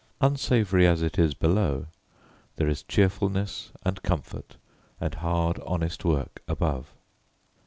Unsavoury 0.19 0.87
as 0.87 1.03
it 1.03 1.19
is 1.19 1.35
below, 1.35 1.85
there 2.55 2.67
is 2.67 2.81
cheerfulness, 2.81 3.71
and 3.85 4.01
comfort, 4.01 4.55
and 4.99 5.13
hard, 5.13 5.59
honest 5.63 6.03
work 6.03 6.41
above. 6.47 6.91